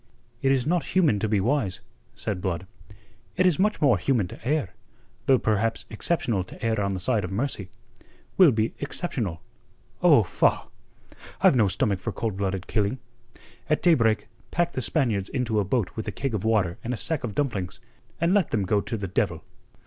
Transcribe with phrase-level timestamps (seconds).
[0.41, 1.79] "It is not human to be wise,"
[2.15, 2.65] said Blood.
[3.37, 4.73] "It is much more human to err,
[5.27, 7.69] though perhaps exceptional to err on the side of mercy.
[8.35, 9.43] We'll be exceptional.
[10.01, 10.71] Oh, faugh!
[11.41, 12.97] I've no stomach for cold blooded killing.
[13.69, 16.97] At daybreak pack the Spaniards into a boat with a keg of water and a
[16.97, 17.79] sack of dumplings,
[18.19, 19.43] and let them go to the devil."